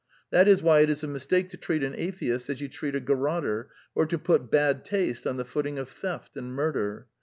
That 0.31 0.47
is 0.47 0.63
why 0.63 0.79
it 0.79 0.89
is 0.89 1.03
a 1.03 1.07
mistake 1.07 1.49
to 1.49 1.57
treat 1.57 1.83
an 1.83 1.93
atheist 1.95 2.49
as 2.49 2.59
you 2.59 2.67
treat 2.67 2.95
a 2.95 2.99
garotter, 2.99 3.69
or 3.93 4.07
to 4.07 4.17
put" 4.17 4.49
bad 4.49 4.83
taste" 4.83 5.27
on 5.27 5.37
the 5.37 5.45
footing 5.45 5.77
of 5.77 5.89
theft 5.89 6.35
and 6.35 6.51
murder. 6.55 7.05